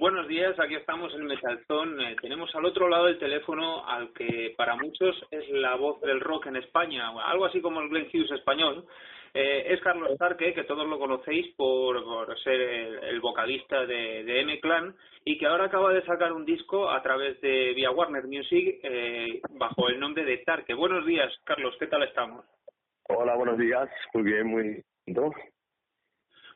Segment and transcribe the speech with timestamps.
[0.00, 2.00] Buenos días, aquí estamos en Metalzón.
[2.00, 6.20] Eh, tenemos al otro lado del teléfono al que para muchos es la voz del
[6.20, 8.86] rock en España, algo así como el Glenn Hughes español.
[9.34, 12.00] Eh, es Carlos Tarque, que todos lo conocéis por,
[12.40, 12.62] ser
[13.10, 17.38] el, vocalista de, de M-Clan y que ahora acaba de sacar un disco a través
[17.42, 20.72] de vía Warner Music eh, bajo el nombre de Tarque.
[20.72, 22.46] Buenos días, Carlos, ¿qué tal estamos?
[23.06, 23.90] Hola, buenos días.
[24.14, 24.84] Muy bien, muy bien.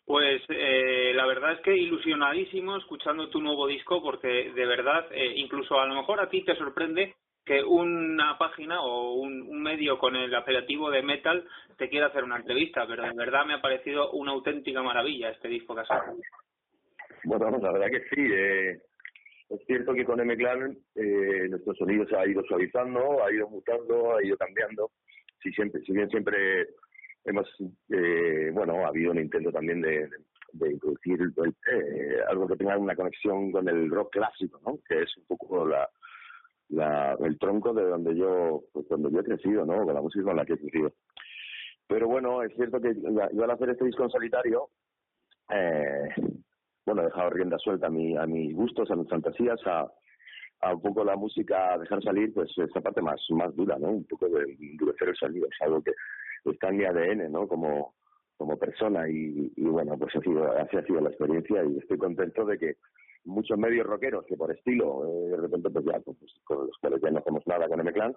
[0.07, 5.33] Pues eh, la verdad es que ilusionadísimo escuchando tu nuevo disco porque de verdad, eh,
[5.37, 10.17] incluso a lo mejor a ti te sorprende que una página o un, medio con
[10.17, 11.47] el apelativo de metal
[11.79, 15.49] te quiera hacer una entrevista, pero de verdad me ha parecido una auténtica maravilla este
[15.49, 16.17] disco que has sacado.
[17.25, 18.23] Bueno, la verdad que sí.
[18.33, 18.79] Eh,
[19.51, 24.17] es cierto que con M-Clan eh, nuestro sonido se ha ido suavizando, ha ido mutando,
[24.17, 24.91] ha ido cambiando.
[25.43, 26.67] Si, siempre, si bien siempre
[27.25, 27.49] hemos,
[27.91, 30.09] eh, bueno, ha habido un intento también de,
[30.53, 31.21] de, introducir
[31.73, 34.79] eh, algo que tenga una conexión con el rock clásico, ¿no?
[34.89, 39.65] Que es un poco la, el tronco de donde yo, pues donde yo he crecido,
[39.65, 39.85] ¿no?
[39.85, 40.93] Con la música con la que he crecido.
[41.87, 44.69] Pero bueno, es cierto que yo al hacer este disco en solitario,
[45.51, 46.09] eh,
[46.87, 49.91] bueno, he dejado rienda suelta a, mi, a mis gustos, a mis fantasías, a,
[50.61, 53.89] a un poco la música, dejar salir pues esa parte más, más dura, ¿no?
[53.89, 55.93] Un poco de endurecer el sonido, es algo que
[56.53, 57.49] está en mi ADN, ¿no?
[57.49, 57.95] Como,
[58.61, 62.59] persona y, y bueno, pues así, así ha sido la experiencia y estoy contento de
[62.59, 62.77] que
[63.25, 67.01] muchos medios rockeros que por estilo, eh, de repente pues ya, pues, con los cuales
[67.03, 68.15] ya no hacemos nada con M-Clan,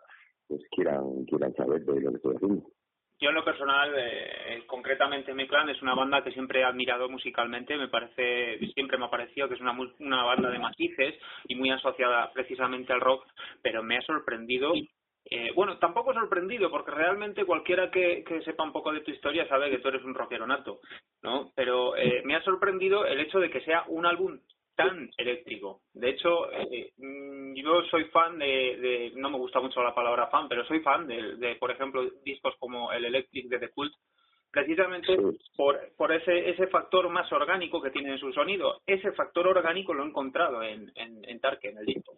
[0.48, 2.66] pues quieran, quieran saber de lo que estoy haciendo.
[3.20, 7.76] Yo en lo personal, eh, concretamente M-Clan es una banda que siempre he admirado musicalmente,
[7.76, 11.15] me parece, siempre me ha parecido que es una, una banda de matices
[11.48, 13.26] y muy asociada precisamente al rock,
[13.64, 14.73] pero me ha sorprendido
[15.30, 19.48] eh, bueno, tampoco sorprendido, porque realmente cualquiera que, que, sepa un poco de tu historia
[19.48, 20.80] sabe que tú eres un rockero nato,
[21.21, 21.52] ¿no?
[21.55, 24.39] Pero eh, me ha sorprendido el hecho de que sea un álbum
[24.76, 25.82] tan eléctrico.
[25.93, 30.27] De hecho, eh, mm, yo soy fan de, de, no me gusta mucho la palabra
[30.27, 33.94] fan, pero soy fan de, de, por ejemplo, discos como el Electric de The Cult,
[34.52, 35.17] precisamente
[35.55, 38.82] por, por ese, ese factor más orgánico que tiene en su sonido.
[38.86, 42.14] Ese factor orgánico lo he encontrado en, en, en Tarque, en el disco.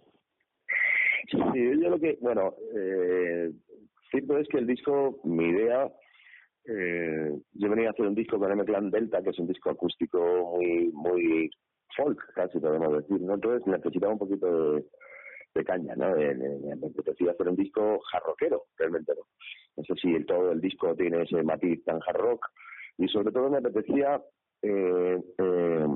[1.29, 3.51] Sí, yo lo que, bueno, eh,
[4.09, 5.91] cierto es que el disco, mi idea,
[6.66, 10.56] eh, yo venía a hacer un disco con M-Clan Delta, que es un disco acústico
[10.56, 11.50] muy, muy
[11.95, 13.35] folk, casi podemos decir, ¿no?
[13.35, 14.85] Entonces necesitaba un poquito de,
[15.66, 16.16] caña, ¿no?
[16.16, 19.23] Me apetecía hacer un disco jarroquero, realmente no.
[19.75, 22.46] No sé si el, todo el disco tiene ese matiz tan hard rock,
[22.97, 24.22] y sobre todo me apetecía
[24.61, 25.88] eh, eh,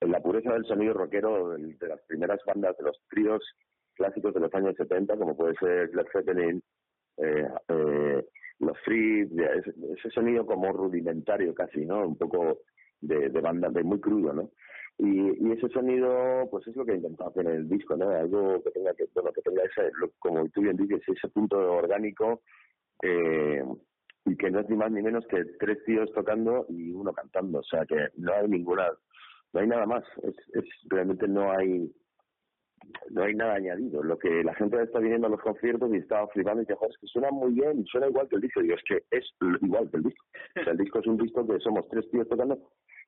[0.00, 3.42] la pureza del sonido rockero de las primeras bandas de los tríos
[3.96, 6.62] clásicos de los años 70, como puede ser Led Zeppelin,
[7.18, 8.24] eh, eh,
[8.58, 12.06] los Free, ese, ese, sonido como rudimentario casi, ¿no?
[12.06, 12.60] Un poco
[13.00, 14.50] de, de banda, de muy crudo, ¿no?
[14.98, 18.10] Y, y ese sonido, pues es lo que he intentado hacer en el disco, ¿no?
[18.10, 22.42] Algo que tenga que, bueno, que tenga ese, como tú bien dices, ese punto orgánico,
[23.02, 23.62] eh,
[24.24, 27.60] y que no es ni más ni menos que tres tíos tocando y uno cantando,
[27.60, 28.90] o sea que no hay ninguna,
[29.52, 31.92] no hay nada más, es, es realmente no hay
[33.10, 34.02] no hay nada añadido.
[34.02, 36.92] Lo que la gente está viniendo a los conciertos y está flipando y dice, joder,
[36.92, 38.62] es que suena muy bien, suena igual que el disco.
[38.62, 39.24] Y es que es
[39.62, 40.24] igual que el disco.
[40.60, 42.58] O sea, el disco es un disco que somos tres tíos tocando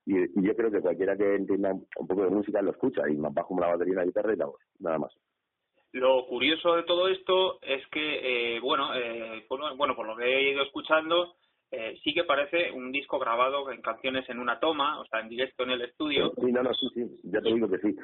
[0.09, 3.35] y, yo creo que cualquiera que entienda un poco de música lo escucha y más
[3.35, 5.13] bajo la batería y la guitarra y la voz, nada más.
[5.93, 9.47] Lo curioso de todo esto es que, eh, bueno, eh,
[9.77, 11.35] bueno, por lo que he ido escuchando,
[11.71, 15.29] eh, sí que parece un disco grabado en canciones en una toma, o sea, en
[15.29, 16.33] directo en el estudio.
[16.37, 17.95] Sí, no, no, sí, sí, ya te digo que sí.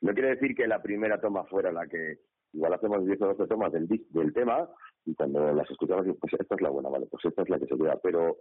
[0.00, 2.18] No quiere decir que la primera toma fuera la que,
[2.52, 4.68] igual hacemos 10 o 12 tomas del, del tema
[5.04, 7.66] y cuando las escuchamos, pues esta es la buena, vale, pues esta es la que
[7.66, 8.36] se queda, pero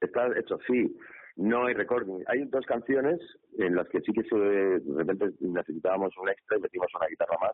[0.00, 0.96] está hecho sí,
[1.36, 2.24] no hay recording.
[2.26, 3.20] Hay dos canciones
[3.56, 7.36] en las que sí que se, de repente necesitábamos un extra y metimos una guitarra
[7.40, 7.52] más.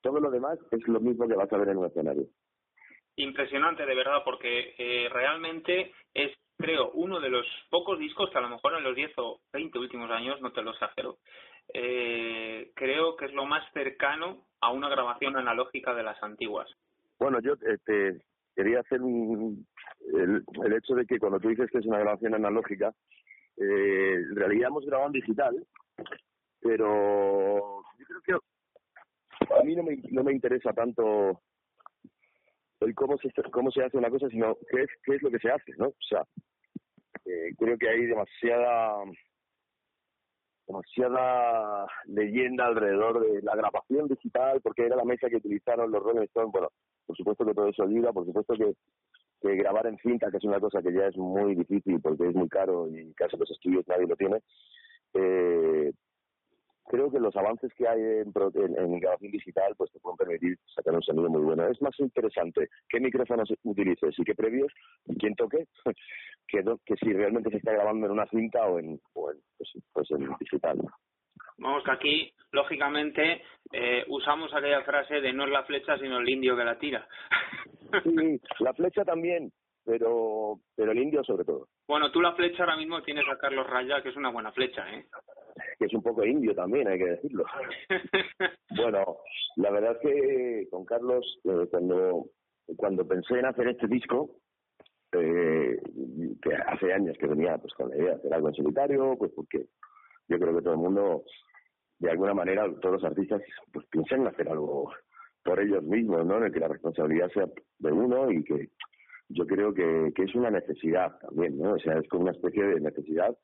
[0.00, 2.26] Todo lo demás es lo mismo que vas a ver en un escenario
[3.16, 8.42] impresionante de verdad porque eh, realmente es creo uno de los pocos discos que a
[8.42, 11.18] lo mejor en los 10 o 20 últimos años no te lo exagero
[11.72, 16.68] eh, creo que es lo más cercano a una grabación analógica de las antiguas.
[17.18, 18.22] Bueno yo este,
[18.54, 19.66] quería hacer un,
[20.14, 22.92] el, el hecho de que cuando tú dices que es una grabación analógica
[23.56, 25.66] eh, en realidad hemos grabado en digital
[26.60, 27.82] pero
[28.24, 31.40] que a mí no me, no me interesa tanto
[32.80, 35.38] el cómo se cómo se hace una cosa, sino qué es qué es lo que
[35.38, 35.88] se hace, ¿no?
[35.88, 36.24] O sea,
[37.24, 38.94] eh, creo que hay demasiada
[40.66, 46.24] demasiada leyenda alrededor de la grabación digital, porque era la mesa que utilizaron los Rolling
[46.24, 46.52] Stones.
[46.52, 46.68] Bueno,
[47.06, 48.74] por supuesto que todo eso ayuda, por supuesto que,
[49.40, 52.34] que grabar en cinta, que es una cosa que ya es muy difícil porque es
[52.34, 54.40] muy caro y casi los estudios nadie lo tiene.
[55.14, 55.92] Eh,
[56.88, 59.90] creo que los avances que hay en, en, grabación digital pues
[60.26, 61.66] permitir sacar un sonido muy bueno.
[61.68, 64.72] Es más interesante qué micrófonos utilices y qué previos
[65.06, 65.66] y quién toque
[66.48, 69.70] que, que si realmente se está grabando en una cinta o en, o en, pues,
[69.92, 70.78] pues en digital.
[71.58, 73.42] Vamos que aquí, lógicamente,
[73.72, 77.08] eh, usamos aquella frase de no es la flecha sino el indio que la tira.
[78.04, 79.50] sí, la flecha también,
[79.86, 81.68] pero pero el indio sobre todo.
[81.86, 84.82] Bueno, tú la flecha ahora mismo tienes a Carlos Raya, que es una buena flecha,
[84.92, 85.06] ¿eh?
[85.78, 87.44] Que es un poco indio también, hay que decirlo.
[88.76, 89.18] bueno,
[89.56, 92.26] la verdad es que con Carlos, eh, cuando,
[92.76, 94.36] cuando pensé en hacer este disco,
[95.12, 95.80] eh,
[96.42, 99.32] que hace años que venía pues con la idea de hacer algo en solitario, pues
[99.34, 99.66] porque
[100.28, 101.24] yo creo que todo el mundo,
[102.00, 103.40] de alguna manera, todos los artistas,
[103.72, 104.92] pues piensan en hacer algo
[105.44, 106.38] por ellos mismos, ¿no?
[106.38, 107.46] En el que la responsabilidad sea
[107.78, 108.70] de uno y que
[109.28, 111.72] yo creo que, que es una necesidad también, ¿no?
[111.72, 113.36] O sea, es como una especie de necesidad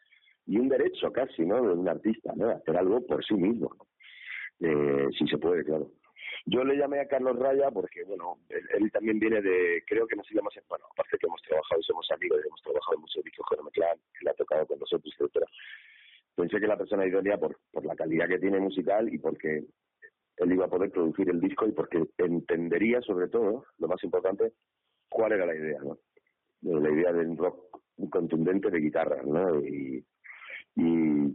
[0.46, 1.62] y un derecho casi, ¿no?
[1.62, 2.50] De un artista, ¿no?
[2.50, 3.70] hacer algo por sí mismo,
[4.61, 5.90] eh, si se puede, claro.
[6.46, 10.31] Yo le llamé a Carlos Raya porque, bueno, él, también viene de, creo que nos
[10.31, 13.70] íbamos, en, bueno, aparte que hemos trabajado y somos amigos y hemos trabajado discos con
[13.70, 15.46] Clan, él ha tocado con nosotros, etcétera.
[16.35, 19.64] Pensé que la persona idónea por, por la calidad que tiene musical y porque
[20.38, 24.52] él iba a poder producir el disco y porque entendería sobre todo, lo más importante,
[25.12, 25.99] cuál era la idea, ¿no?
[26.62, 27.79] La idea de un rock
[28.11, 29.61] contundente de guitarra, ¿no?
[29.61, 30.05] Y,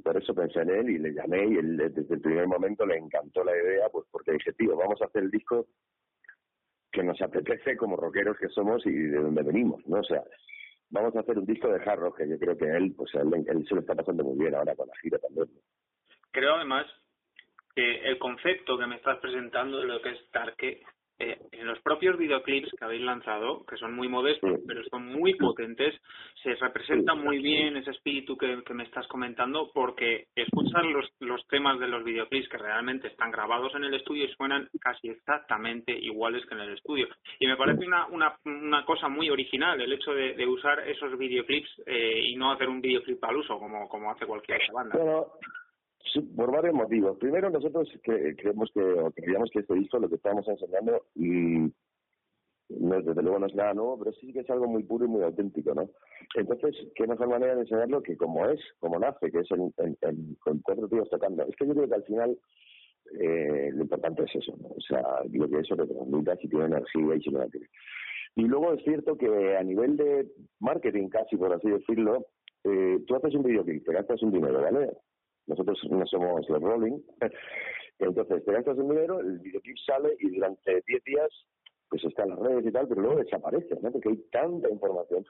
[0.04, 2.98] por eso pensé en él y le llamé y él, desde el primer momento le
[2.98, 5.68] encantó la idea, pues porque dije, tío, vamos a hacer el disco
[6.92, 10.00] que nos apetece como rockeros que somos y de donde venimos, ¿no?
[10.00, 10.24] O sea,
[10.90, 13.66] vamos a hacer un disco de hard que yo creo que él, pues él, él
[13.68, 15.48] se lo está pasando muy bien ahora con la gira también.
[16.32, 16.88] Creo además
[17.76, 20.82] que el concepto que me estás presentando de lo que es Tarque
[21.20, 25.34] eh, en los propios videoclips que habéis lanzado, que son muy modestos, pero son muy
[25.36, 25.96] potentes,
[26.44, 31.80] se representa muy bien ese espíritu que, me estás comentando, porque escuchar los, los temas
[31.80, 36.46] de los videoclips que realmente están grabados en el estudio y suenan casi exactamente iguales
[36.46, 37.08] que en el estudio.
[37.40, 41.18] Y me parece una, una, una cosa muy original el hecho de, de usar esos
[41.18, 44.98] videoclips eh, y no hacer un videoclip al uso, como, como hace cualquier banda.
[46.36, 47.18] Por varios motivos.
[47.18, 51.72] Primero, nosotros creemos que, o creíamos que este disco, lo que estamos enseñando, y
[52.70, 55.08] no, desde luego no es nada nuevo, pero sí que es algo muy puro y
[55.08, 55.90] muy auténtico, ¿no?
[56.36, 60.60] Entonces, ¿qué mejor manera de enseñarlo que como es, como nace, que es en, con
[60.60, 61.44] cuatro tíos tocando?
[61.44, 62.38] Es que yo creo que al final
[63.20, 64.70] eh, lo importante es eso, ¿no?
[64.70, 67.68] O sea, lo que eso te transmita, si tiene energía y si no la tiene.
[68.36, 70.28] Y luego es cierto que a nivel de
[70.60, 72.28] marketing, casi por así decirlo,
[72.66, 74.92] eh, tú haces un videoclip, te gastas un dinero, ¿vale?
[75.48, 77.00] Nosotros no somos los Rolling.
[78.00, 81.30] Entonces, te gastas el dinero, el videoclip sale y durante 10 días
[81.90, 83.92] pues está en las redes y tal, pero luego desaparece, ¿no?
[83.92, 85.26] Porque hay tanta información.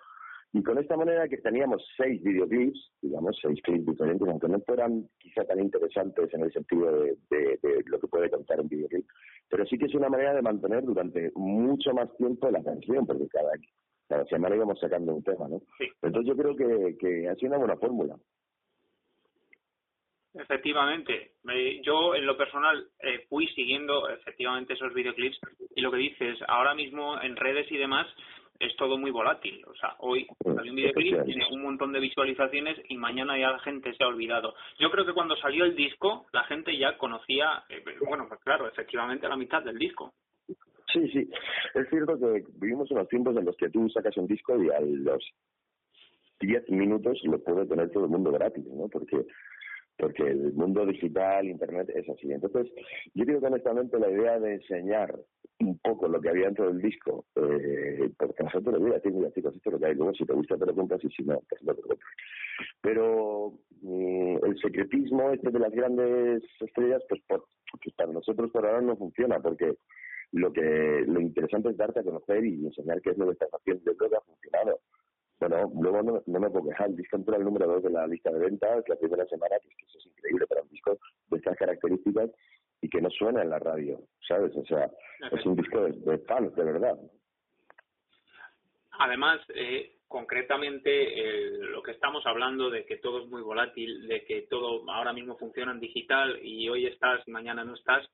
[0.53, 5.07] Y con esta manera que teníamos seis videoclips, digamos, seis clips diferentes, aunque no fueran
[5.19, 9.06] quizá tan interesantes en el sentido de, de, lo que puede contar un videoclip,
[9.49, 13.27] pero sí que es una manera de mantener durante mucho más tiempo la canción, porque
[13.27, 13.51] cada,
[14.07, 15.61] cada semana íbamos sacando un tema, ¿no?
[16.01, 18.15] Entonces yo creo que, que ha sido una buena fórmula.
[20.39, 21.31] Efectivamente,
[21.83, 25.39] yo en lo personal eh, fui siguiendo efectivamente esos videoclips
[25.75, 28.07] y lo que dices, ahora mismo en redes y demás
[28.59, 29.63] es todo muy volátil.
[29.67, 33.59] O sea, hoy salió un videoclip, tiene un montón de visualizaciones y mañana ya la
[33.59, 34.56] gente se ha olvidado.
[34.79, 38.67] Yo creo que cuando salió el disco, la gente ya conocía, eh, bueno, pues claro,
[38.67, 40.13] efectivamente la mitad del disco.
[40.94, 41.29] Sí, sí.
[41.75, 44.79] Es cierto que vivimos unos tiempos en los que tú sacas un disco y a
[44.79, 45.23] los
[46.39, 48.87] 10 minutos lo puede tener todo el mundo gratis, ¿no?
[48.87, 49.25] Porque
[49.97, 52.31] porque el mundo digital, Internet es así.
[52.31, 52.71] Entonces,
[53.13, 55.16] yo creo que honestamente la idea de enseñar
[55.59, 59.56] un poco lo que había dentro del disco, eh, porque nosotros le decir, mira chicos,
[59.56, 61.42] esto es lo que hay, luego si te gusta te lo compras y si no,
[61.49, 61.97] pues no te lo.
[62.81, 67.45] Pero mm, el secretismo este de las grandes estrellas, pues, por,
[67.83, 69.73] pues para nosotros por ahora no funciona, porque
[70.31, 73.49] lo que lo interesante es darte a conocer y enseñar qué es lo que estás
[73.51, 73.83] haciendo.
[73.85, 74.80] Yo creo que ha funcionado.
[75.39, 76.89] Bueno, luego no, no me puedo quejar.
[76.89, 79.67] El disco entró al número dos de la lista de ventas la primera semana, que,
[79.67, 80.97] es que eso es increíble para un disco
[81.29, 82.29] de estas características
[82.81, 84.56] y que no suena en la radio, ¿sabes?
[84.56, 84.89] O sea,
[85.31, 86.97] es un disco de, de fans, de verdad.
[88.99, 94.44] Además, eh, concretamente lo que estamos hablando de que todo es muy volátil, de que
[94.44, 98.07] todo ahora mismo funciona en digital y hoy estás y mañana no estás,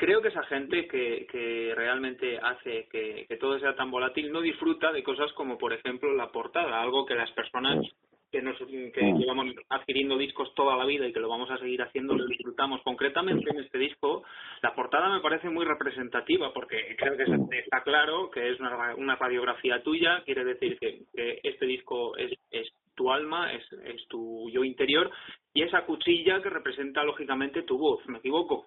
[0.00, 4.40] creo que esa gente que, que realmente hace que, que, todo sea tan volátil no
[4.40, 7.86] disfruta de cosas como, por ejemplo, la portada, algo que las personas
[8.32, 11.82] que, nos, que llevamos adquiriendo discos toda la vida y que lo vamos a seguir
[11.82, 12.80] haciendo, lo disfrutamos.
[12.80, 14.22] Concretamente en este disco,
[14.62, 19.16] la portada me parece muy representativa porque creo que está claro que es una, una
[19.16, 24.48] radiografía tuya, quiere decir que, que este disco es, es tu alma, es, es tu
[24.50, 25.10] yo interior
[25.52, 28.66] y esa cuchilla que representa lógicamente tu voz, ¿me equivoco?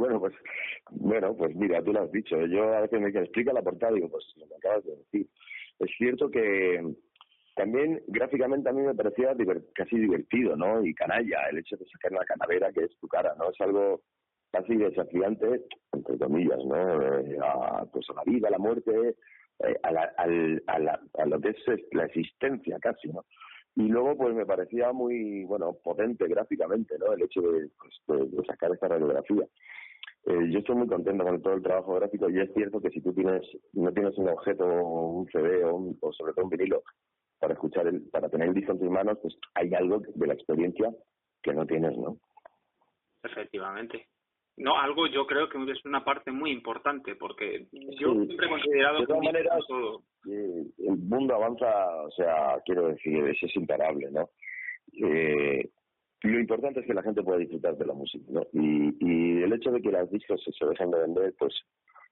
[0.00, 0.32] Bueno, pues
[0.92, 2.34] bueno, pues mira, tú lo has dicho.
[2.46, 5.26] Yo a veces me explica la portada digo, pues lo que acabas de decir.
[5.78, 6.80] Es cierto que
[7.54, 9.36] también gráficamente a mí me parecía
[9.74, 10.82] casi divertido, ¿no?
[10.82, 13.50] Y canalla, el hecho de sacar la canavera que es tu cara, ¿no?
[13.50, 14.00] Es algo
[14.50, 17.18] casi desafiante, entre comillas, ¿no?
[17.18, 19.16] Eh, a, pues a la vida, a la muerte,
[19.58, 21.58] eh, a, la, al, a, la, a lo que es
[21.92, 23.26] la existencia casi, ¿no?
[23.76, 27.12] Y luego, pues me parecía muy, bueno, potente gráficamente, ¿no?
[27.12, 27.68] El hecho de,
[28.06, 29.46] pues, de, sacar esta radiografía.
[30.26, 33.00] Eh, yo estoy muy contento con todo el trabajo gráfico y es cierto que si
[33.00, 36.82] tú tienes no tienes un objeto, un CD o, o sobre todo un vinilo
[37.38, 40.34] para escuchar, el, para tener el disco en tus manos, pues hay algo de la
[40.34, 40.90] experiencia
[41.42, 42.18] que no tienes, ¿no?
[43.22, 44.06] Efectivamente.
[44.58, 49.00] No, algo yo creo que es una parte muy importante, porque yo siempre he considerado
[49.00, 50.02] de todas maneras, todo.
[50.30, 54.28] Eh, el mundo avanza, o sea, quiero decir, eso es imparable, ¿no?
[54.92, 55.70] Eh,
[56.22, 58.42] lo importante es que la gente pueda disfrutar de la música, ¿no?
[58.52, 61.54] Y, y el hecho de que las discos se dejen de vender, pues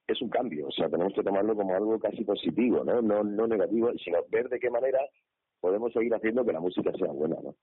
[0.07, 3.01] es un cambio, o sea, tenemos que tomarlo como algo casi positivo, ¿no?
[3.01, 4.99] No, no negativo, sino ver de qué manera
[5.59, 7.55] podemos seguir haciendo que la música sea buena, ¿no?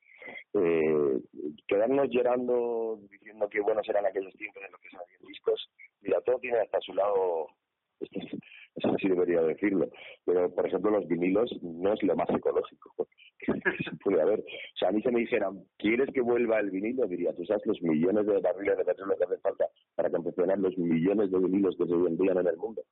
[0.55, 1.21] Eh,
[1.67, 5.71] quedarnos llorando diciendo que buenos eran aquellos tiempos en los que se hacían discos,
[6.03, 7.49] mira, todo tiene hasta su lado,
[8.01, 9.89] eso sí debería decirlo,
[10.25, 13.09] pero por ejemplo los vinilos no es lo más ecológico
[14.05, 14.41] puede haber.
[14.41, 17.07] O sea, a mí se me dijeran, ¿quieres que vuelva el vinilo?
[17.07, 20.77] Diría, tú sabes los millones de barriles de petróleo que hacen falta para confeccionar los
[20.79, 22.83] millones de vinilos que se vendían en el mundo.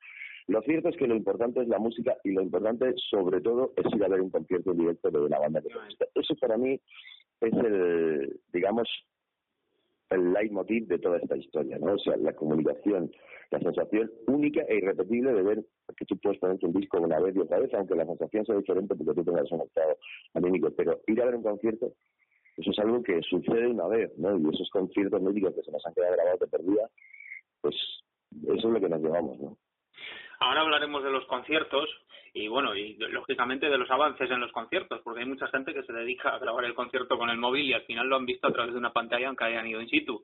[0.47, 3.95] Lo cierto es que lo importante es la música y lo importante, sobre todo, es
[3.95, 5.69] ir a ver un concierto directo de una banda que.
[6.15, 6.79] Eso para mí
[7.41, 8.89] es el, digamos,
[10.11, 11.95] el leitmotiv de toda esta historia, ¿no?
[11.95, 13.11] O sea, la comunicación,
[13.51, 15.65] la sensación única e irrepetible de ver
[15.97, 18.57] que tú puedes ponerte un disco una vez y otra vez, aunque la sensación sea
[18.57, 19.97] diferente porque tú tengas un estado
[20.35, 21.93] anímico, pero ir a ver un concierto,
[22.57, 24.37] eso es algo que sucede una vez, ¿no?
[24.39, 26.89] Y esos conciertos míticos que se nos han quedado grabados de perdida,
[27.61, 27.75] pues
[28.43, 29.57] eso es lo que nos llevamos, ¿no?
[30.41, 31.89] Ahora hablaremos de los conciertos
[32.37, 35.85] y bueno, y lógicamente de los avances en los conciertos, porque hay mucha gente que
[35.85, 38.49] se dedica a grabar el concierto con el móvil y al final lo han visto
[38.49, 40.23] a través de una pantalla aunque hayan ido in situ.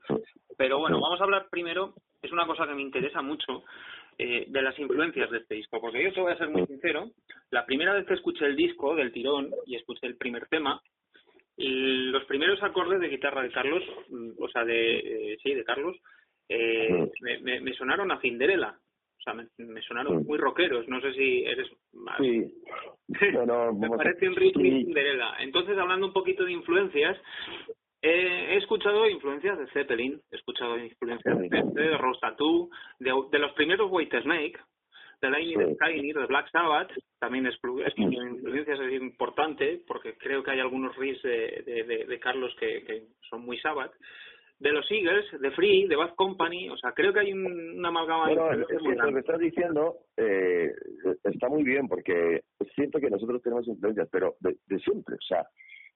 [0.57, 3.63] Pero bueno, vamos a hablar primero, es una cosa que me interesa mucho,
[4.19, 7.11] eh, de las influencias de este disco, porque yo te voy a ser muy sincero,
[7.51, 10.81] la primera vez que escuché el disco del tirón y escuché el primer tema,
[11.57, 14.99] los primeros acordes de guitarra de Carlos, mm, o sea, de,
[15.33, 15.97] eh, sí, de Carlos,
[16.49, 18.77] eh, me, me, me sonaron a Cinderella
[19.21, 20.89] o sea, me, sonaron muy rockeros.
[20.89, 22.17] No sé si eres más.
[22.19, 22.55] Sí.
[23.79, 25.35] me parece un ritmo Cinderella.
[25.41, 27.19] Entonces, hablando un poquito de influencias,
[28.03, 33.53] he escuchado influencias de Zeppelin, he escuchado influencias de, de Rose Tattoo, de, de, los
[33.53, 34.59] primeros White Snake,
[35.21, 36.13] de Lightning sí.
[36.13, 37.55] de Black Sabbath, también es,
[37.85, 42.85] es influencias es importante, porque creo que hay algunos riffs de, de, de, Carlos que,
[42.85, 43.93] que son muy Sabbath
[44.61, 47.89] de los Eagles, de Free, de Bad Company, o sea, creo que hay un, una
[47.89, 50.71] amalgama bueno, lo que estás diciendo eh,
[51.25, 55.47] está muy bien, porque es cierto que nosotros tenemos influencias, pero de, siempre, o sea,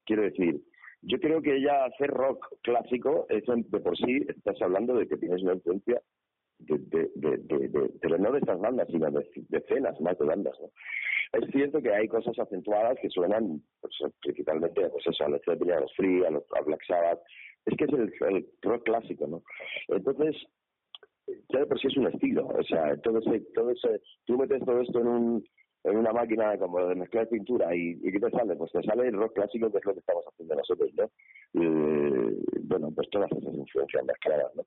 [0.06, 0.60] quiero decir,
[1.06, 5.16] yo creo que ya hacer rock clásico, eso de por sí estás hablando de que
[5.16, 6.00] tienes una influencia
[6.58, 10.70] de, de, de, pero no de estas bandas, sino de decenas más de bandas, ¿no?
[11.32, 13.92] Es cierto que hay cosas acentuadas que suenan pues,
[14.22, 17.20] principalmente pues eso, a los a los Free, a los a Black Sabbath,
[17.66, 19.42] es que es el, rock clásico, ¿no?
[19.88, 20.36] Entonces,
[21.48, 24.64] ya de por sí es un estilo, o sea, todo ese, todo ese, tú metes
[24.64, 25.44] todo esto en un
[25.84, 28.56] en una máquina como de mezclar pintura y, y ¿qué te sale?
[28.56, 31.10] Pues te sale el rock clásico que es lo que estamos haciendo nosotros, ¿no?
[31.52, 34.64] Y, bueno, pues todas esas influencias mezcladas, ¿no?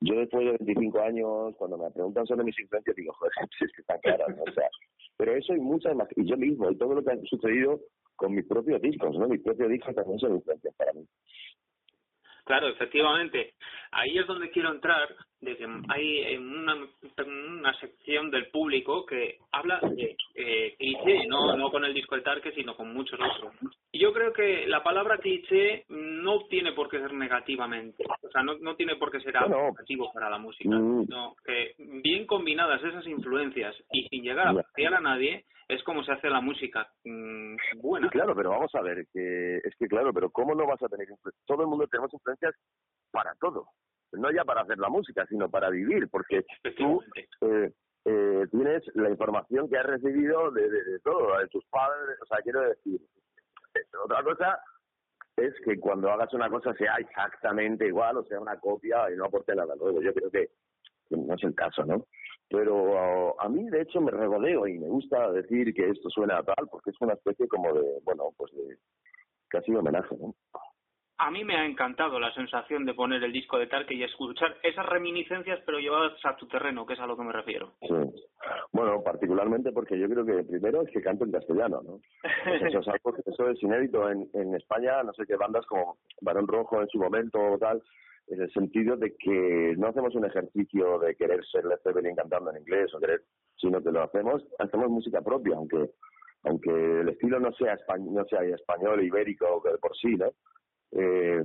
[0.00, 3.72] Yo después de 25 años, cuando me preguntan sobre mis influencias, digo, joder, si es
[3.72, 4.42] que están claras, ¿no?
[4.42, 4.68] O sea,
[5.16, 7.80] pero eso y muchas más, y yo mismo, y todo lo que ha sucedido
[8.16, 9.28] con mis propios discos, ¿no?
[9.28, 11.06] Mis propios discos también son influencias para mí.
[12.44, 13.54] Claro, efectivamente.
[13.90, 15.08] ahí es donde quiero entrar,
[15.40, 16.76] de que hay una,
[17.26, 22.22] una sección del público que habla de eh, cliché, no, no con el disco de
[22.22, 23.54] Tarque, sino con muchos otros.
[23.92, 28.42] Y yo creo que la palabra cliché no tiene por qué ser negativamente, o sea,
[28.42, 31.04] no, no tiene por qué ser algo negativo para la música, mm.
[31.04, 36.04] sino que bien combinadas esas influencias y sin llegar a apreciar a nadie, es como
[36.04, 36.88] se hace la música
[37.76, 38.08] buena.
[38.08, 41.08] claro, pero vamos a ver, que es que claro, pero ¿cómo no vas a tener
[41.08, 41.44] influencias?
[41.46, 42.54] Todo el mundo tenemos influencias
[43.10, 43.68] para todo,
[44.12, 46.44] no ya para hacer la música, sino para vivir, porque
[46.76, 47.02] tú
[47.40, 47.70] eh,
[48.04, 52.38] eh, tienes la información que has recibido de, de, todo, de tus padres, o sea,
[52.42, 53.00] quiero decir,
[54.02, 54.60] otra cosa
[55.36, 59.26] es que cuando hagas una cosa sea exactamente igual o sea una copia y no
[59.26, 60.00] aporte nada nuevo.
[60.00, 60.50] Yo creo que
[61.10, 62.06] no es el caso, ¿no?
[62.54, 66.42] Pero a mí, de hecho, me regodeo y me gusta decir que esto suena a
[66.44, 68.76] tal, porque es una especie como de, bueno, pues de
[69.48, 70.34] casi de homenaje, ¿no?
[71.18, 74.56] A mí me ha encantado la sensación de poner el disco de Tarque y escuchar
[74.62, 77.72] esas reminiscencias, pero llevadas a tu terreno, que es a lo que me refiero.
[77.80, 77.94] Sí.
[78.72, 82.00] Bueno, particularmente porque yo creo que primero es que canto en castellano, ¿no?
[82.52, 86.48] Eso es, algo, eso es inédito en, en España, no sé qué bandas como Barón
[86.48, 87.82] Rojo en su momento o tal,
[88.28, 92.50] en el sentido de que no hacemos un ejercicio de querer ser Led Zeppelin cantando
[92.50, 93.22] en inglés o querer,
[93.56, 95.90] sino que lo hacemos, hacemos música propia, aunque
[96.44, 100.32] aunque el estilo no sea español, no sea español ibérico de por sí, ¿no?
[100.92, 101.42] Eh,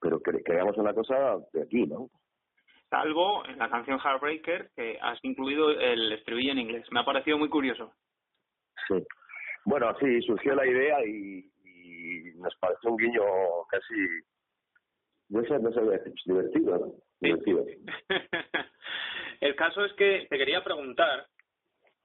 [0.00, 2.10] pero cre creamos una cosa de aquí, ¿no?
[2.90, 6.86] Salvo en la canción Heartbreaker que has incluido el estribillo en inglés.
[6.90, 7.92] Me ha parecido muy curioso.
[8.88, 9.02] Sí.
[9.64, 13.22] Bueno, sí, surgió la idea y, y nos pareció un guiño
[13.70, 13.94] casi
[15.28, 15.80] no sé, no sé,
[16.26, 16.92] divertido, ¿no?
[17.20, 17.64] Divertido.
[19.40, 21.26] El caso es que te quería preguntar,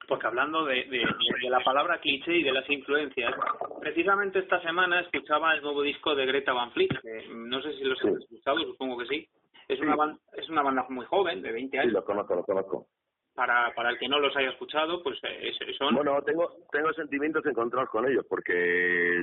[0.07, 3.33] porque hablando de, de, la palabra cliché y de las influencias,
[3.79, 7.83] precisamente esta semana escuchaba el nuevo disco de Greta Van Fleet, que no sé si
[7.83, 9.27] los has escuchado, supongo que sí.
[9.67, 11.91] Es una, banda, es una banda muy joven, de 20 años.
[11.91, 12.87] Sí, lo conozco, lo conozco.
[13.35, 15.93] Para, para el que no los haya escuchado, pues eh, son...
[15.93, 19.21] Bueno, tengo tengo sentimientos encontrados con ellos, porque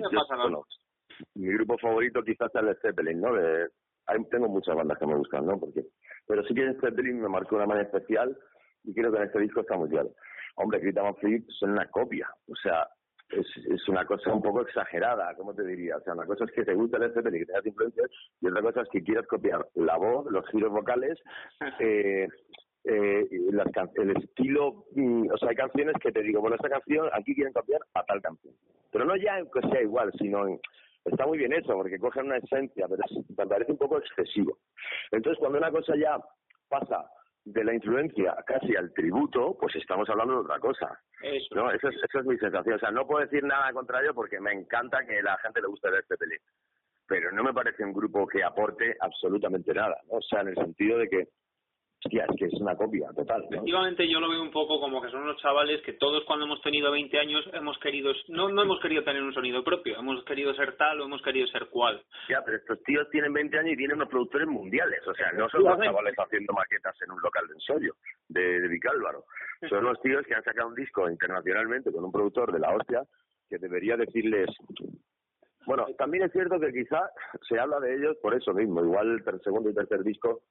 [1.35, 3.35] mi grupo favorito quizás es el Zeppelin, ¿no?
[3.35, 3.69] De,
[4.07, 5.59] hay, tengo muchas bandas que me gustan, ¿no?
[5.59, 5.85] Porque,
[6.27, 8.37] pero sí que este Zeppelin me marcó una manera especial
[8.85, 10.11] y creo que en este disco está muy claro.
[10.57, 12.89] Hombre, Grita Van Fleet son una copia, o sea,
[13.31, 15.97] es, es una cosa un poco exagerada, ¿cómo te diría?
[15.97, 18.11] O sea, una cosa es que te gusta el Zeppelin y que tengas influencias
[18.41, 21.19] y otra cosa es que quieras copiar la voz, los giros vocales,
[21.81, 22.29] eh,
[22.85, 23.67] eh, las
[23.97, 27.53] el estilo, mm, o sea, hay canciones que te digo, bueno, esta canción aquí quieren
[27.53, 28.55] copiar a tal canción.
[28.93, 30.61] Pero no ya que sea igual, sino en,
[31.07, 33.03] está muy bien eso, porque cogen una esencia, pero
[33.37, 34.59] me parece un poco excesivo.
[35.11, 36.19] Entonces, cuando una cosa ya
[36.69, 37.09] pasa
[37.45, 41.01] de la influencia casi al tributo, pues estamos hablando de otra cosa.
[41.23, 41.55] Eso.
[41.55, 41.71] ¿no?
[41.71, 42.75] Esa, es, esa es mi sensación.
[42.75, 45.91] O sea, no puedo decir nada contrario porque me encanta que la gente le guste
[45.91, 46.51] ver este película.
[47.07, 50.19] Pero no me parece un grupo que aporte absolutamente nada, ¿no?
[50.19, 51.29] O sea, en el sentido de que
[52.07, 53.45] Hostia, es que es una copia total.
[53.51, 56.63] Efectivamente, yo lo veo un poco como que son unos chavales que todos cuando hemos
[56.63, 60.55] tenido 20 años hemos querido, no, no hemos querido tener un sonido propio, hemos querido
[60.55, 62.01] ser tal o hemos querido ser cual.
[62.29, 65.49] Ya, pero estos tíos tienen 20 años y tienen unos productores mundiales, o sea, no
[65.49, 67.95] son los chavales haciendo maquetas en un local de ensayo
[68.29, 69.25] de, de Vicálvaro.
[69.69, 73.03] Son los tíos que han sacado un disco internacionalmente con un productor de la hostia
[73.49, 74.49] que debería decirles
[75.67, 77.11] bueno, también es cierto que quizá
[77.49, 78.85] se habla de ellos por eso mismo.
[78.85, 80.43] Igual el segundo y tercer disco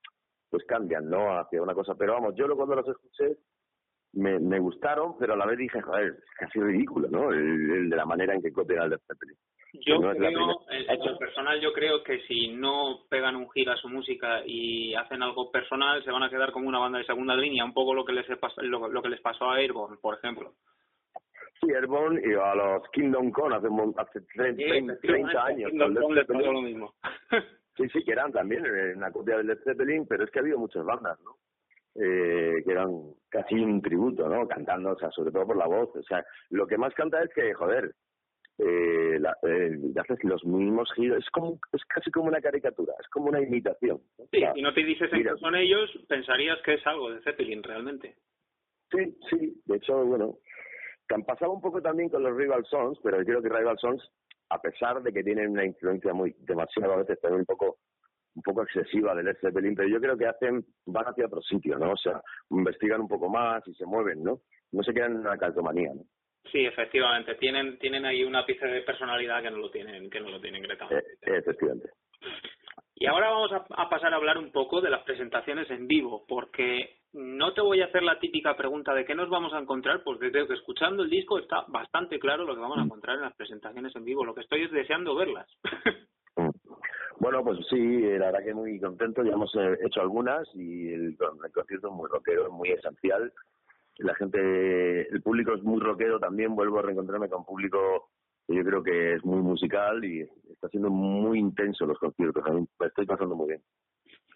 [0.50, 1.38] pues cambian, ¿no?
[1.38, 1.96] Hacia una cosa.
[1.96, 3.38] Pero vamos, yo cuando los escuché
[4.16, 7.32] me, me gustaron, pero a la vez dije, joder, es casi ridículo, ¿no?
[7.32, 9.36] El, de la manera en que copian al de Zeppelin.
[9.86, 13.90] Yo creo, en lo personal, yo creo que si no pegan un giro a su
[13.90, 17.66] música y hacen algo personal, se van a quedar como una banda de segunda línea,
[17.66, 20.54] un poco lo que les pasó, lo, que les pasó a Airborne, por ejemplo.
[21.60, 25.72] Sí, Airborne y a los Kingdom Come hace, hace 30, 30 años.
[25.72, 26.94] Kingdom les pasó lo mismo.
[27.78, 30.42] Sí, sí, que eran también eh, una copia del Led Zeppelin, pero es que ha
[30.42, 31.38] habido muchas bandas, ¿no?
[31.96, 32.90] Eh, que eran
[33.30, 34.48] casi un tributo, ¿no?
[34.48, 35.96] Cantando, o sea, sobre todo por la voz.
[35.96, 37.94] O sea, lo que más canta es que, joder,
[38.58, 41.20] eh, la, eh, haces los mismos giros.
[41.20, 44.02] Es como es casi como una caricatura, es como una imitación.
[44.32, 48.16] Sí, y no te dices que son ellos, pensarías que es algo de Zeppelin realmente.
[48.92, 49.62] Sí, sí.
[49.66, 50.38] De hecho, bueno,
[51.26, 54.12] pasado un poco también con los Rival Sons, pero yo creo que Rival Sons
[54.50, 57.78] a pesar de que tienen una influencia muy demasiado a veces también un poco
[58.36, 61.94] un poco excesiva del Zeppelin, pero yo creo que hacen van hacia otro sitio, ¿no?
[61.94, 64.42] O sea, investigan un poco más y se mueven, ¿no?
[64.74, 66.04] No se quedan en una calcomanía, ¿no?
[66.52, 70.30] Sí, efectivamente, tienen tienen ahí una pieza de personalidad que no lo tienen que no
[70.30, 70.88] lo tienen Greta.
[70.92, 71.90] Eh, efectivamente.
[72.98, 77.02] Y ahora vamos a, pasar a hablar un poco de las presentaciones en vivo, porque
[77.12, 80.32] no te voy a hacer la típica pregunta de qué nos vamos a encontrar, porque
[80.32, 83.36] creo que escuchando el disco está bastante claro lo que vamos a encontrar en las
[83.36, 84.24] presentaciones en vivo.
[84.24, 85.48] Lo que estoy es deseando verlas.
[87.18, 89.24] Bueno, pues sí, la verdad que muy contento.
[89.24, 91.18] Ya hemos eh, hecho algunas y el,
[91.54, 93.32] concierto es muy rockero, es muy esencial.
[94.00, 96.56] La gente, el público es muy rockero también.
[96.56, 98.10] Vuelvo a reencontrarme con público
[98.46, 102.44] que yo creo que es muy musical y está siendo muy intenso los conciertos.
[102.80, 103.62] me estoy pasando muy bien.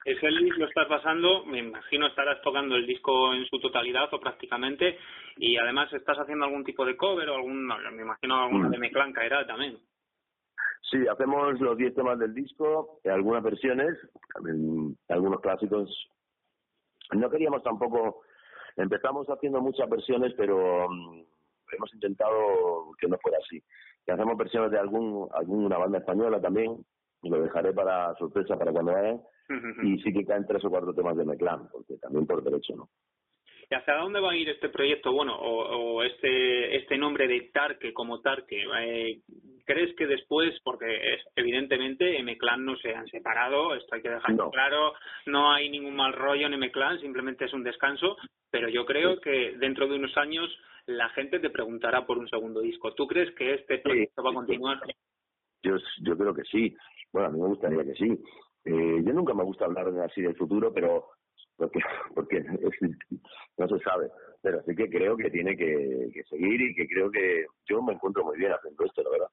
[0.06, 0.18] El
[0.58, 4.98] lo estás pasando, me imagino estarás tocando el disco en su totalidad o prácticamente,
[5.38, 8.72] y además estás haciendo algún tipo de cover o algún, me imagino alguna mm.
[8.72, 9.78] de Meclán caerá también.
[10.90, 13.98] Sí, hacemos los 10 temas del disco, algunas versiones,
[15.10, 16.10] algunos clásicos.
[17.14, 18.22] No queríamos tampoco,
[18.78, 21.22] empezamos haciendo muchas versiones, pero mm,
[21.74, 23.62] hemos intentado que no fuera así.
[24.10, 26.76] Que hacemos versiones de algún alguna banda española también,
[27.22, 29.22] lo dejaré para sorpresa para cuando vayan,
[29.84, 32.90] y sí que caen tres o cuatro temas de Meclán, porque también por derecho no.
[33.70, 35.12] ¿Y hacia dónde va a ir este proyecto?
[35.12, 38.66] Bueno, o, este este nombre de Tarque como Tarque.
[38.82, 39.20] Eh,
[39.64, 44.50] ¿Crees que después, porque es, evidentemente M-Clan no se han separado, esto hay que dejarlo
[44.50, 44.94] claro,
[45.28, 48.18] no hay ningún mal rollo en M-Clan, simplemente es un descanso,
[48.50, 50.50] pero yo creo que dentro de unos años
[50.90, 52.94] la gente te preguntará por un segundo disco.
[52.94, 54.80] ¿Tú crees que este proyecto va a continuar?
[55.64, 56.76] Yo, yo creo que sí.
[57.12, 58.24] Bueno, a mí me gustaría que sí.
[58.66, 61.06] Eh, yo nunca me gusta hablar así del futuro, pero
[61.58, 61.80] porque
[62.16, 62.44] porque
[63.58, 64.10] no se sabe
[64.42, 67.94] pero sí que creo que tiene que, que, seguir y que creo que yo me
[67.94, 69.28] encuentro muy bien haciendo esto la verdad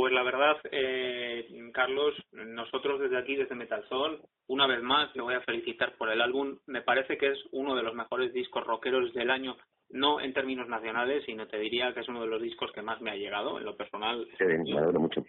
[0.00, 5.34] pues la verdad, eh, Carlos, nosotros desde aquí, desde Metalzone, una vez más te voy
[5.34, 6.56] a felicitar por el álbum.
[6.66, 9.58] Me parece que es uno de los mejores discos rockeros del año,
[9.90, 12.98] no en términos nacionales, sino te diría que es uno de los discos que más
[13.02, 14.26] me ha llegado en lo personal.
[14.38, 15.22] Sí, me alegro mucho.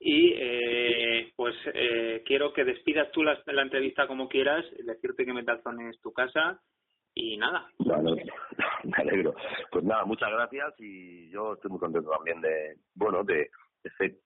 [0.00, 5.34] Y eh, pues eh, quiero que despidas tú la, la, entrevista como quieras, decirte que
[5.34, 6.58] Metalzone es tu casa
[7.14, 7.68] y nada.
[8.84, 9.34] me alegro.
[9.70, 13.50] Pues nada, muchas gracias y yo estoy muy contento también de, bueno, de
[13.82, 14.18] ese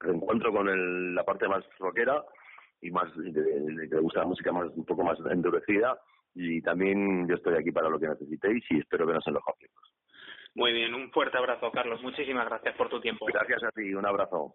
[0.00, 2.24] reencuentro con el, la parte más rockera
[2.80, 5.98] y más de, que le gusta la música más un poco más endurecida
[6.34, 9.94] y también yo estoy aquí para lo que necesitéis y espero veros en los conciertos.
[10.56, 12.00] Muy bien, un fuerte abrazo, Carlos.
[12.02, 13.26] Muchísimas gracias por tu tiempo.
[13.26, 14.54] Gracias a ti, un abrazo.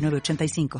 [0.01, 0.79] 906985.